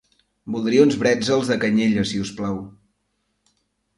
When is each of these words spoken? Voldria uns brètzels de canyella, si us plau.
Voldria 0.53 0.85
uns 0.85 0.95
brètzels 1.01 1.51
de 1.51 1.57
canyella, 1.65 2.05
si 2.13 2.21
us 2.27 2.31
plau. 2.39 2.57